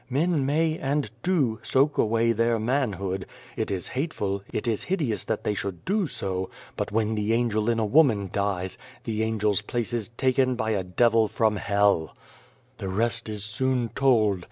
Men 0.09 0.47
may, 0.47 0.79
and 0.79 1.11
do, 1.21 1.59
soak 1.61 1.99
away 1.99 2.31
their 2.31 2.57
manhood. 2.57 3.27
It 3.55 3.69
is 3.69 3.89
hateful, 3.89 4.41
it 4.51 4.67
is 4.67 4.85
hideous 4.85 5.25
that 5.25 5.43
they 5.43 5.53
should 5.53 5.85
do 5.85 6.07
so, 6.07 6.49
but 6.75 6.91
when 6.91 7.13
the 7.13 7.33
angel 7.33 7.69
in 7.69 7.77
a 7.77 7.85
woman 7.85 8.27
dies, 8.33 8.79
the 9.03 9.23
angel's 9.23 9.61
place 9.61 9.93
is 9.93 10.07
taken 10.09 10.55
by 10.55 10.71
a 10.71 10.81
devil 10.83 11.27
from 11.27 11.57
Hell. 11.57 12.17
"* 12.57 12.77
The 12.79 12.89
rest 12.89 13.29
is 13.29 13.43
soon 13.43 13.89
told. 13.89 14.39